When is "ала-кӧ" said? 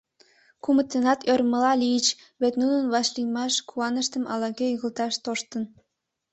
4.33-4.65